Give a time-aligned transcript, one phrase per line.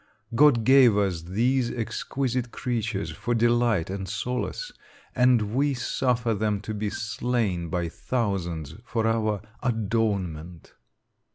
[0.33, 4.71] God gave us these exquisite creatures for delight and solace,
[5.15, 10.73] and we suffer them to be slain by thousands for our "adornment."